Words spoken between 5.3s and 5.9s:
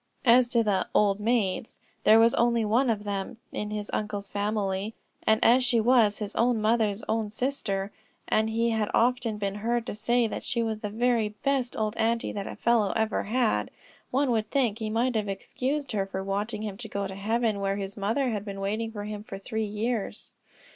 as she